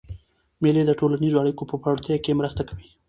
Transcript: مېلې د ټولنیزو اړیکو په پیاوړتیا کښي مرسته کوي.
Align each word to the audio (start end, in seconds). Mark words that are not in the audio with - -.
مېلې 0.61 0.83
د 0.85 0.91
ټولنیزو 0.99 1.41
اړیکو 1.41 1.63
په 1.69 1.75
پیاوړتیا 1.81 2.15
کښي 2.23 2.33
مرسته 2.39 2.61
کوي. 2.69 2.87